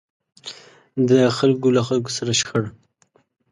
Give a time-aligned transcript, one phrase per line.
[1.09, 2.69] د خلکو له خلکو سره شخړه.